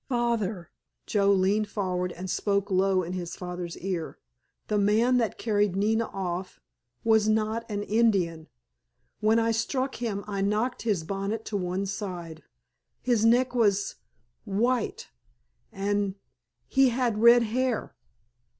"Father"—Joe 0.09 1.31
leaned 1.31 1.69
forward 1.69 2.11
and 2.11 2.27
spoke 2.27 2.71
low 2.71 3.03
in 3.03 3.13
his 3.13 3.35
father's 3.35 3.77
ear—"the 3.77 4.79
man 4.79 5.17
that 5.17 5.37
carried 5.37 5.75
Nina 5.75 6.07
off 6.07 6.59
was 7.03 7.29
not 7.29 7.69
an 7.69 7.83
Indian! 7.83 8.47
When 9.19 9.37
I 9.37 9.51
struck 9.51 9.97
him 10.01 10.23
I 10.25 10.41
knocked 10.41 10.81
his 10.81 11.03
bonnet 11.03 11.45
to 11.45 11.55
one 11.55 11.85
side, 11.85 12.41
his 12.99 13.23
neck 13.25 13.53
was 13.53 13.97
white—and 14.43 16.15
_he 16.67 16.89
had 16.89 17.21
red 17.21 17.43
hair! 17.43 17.93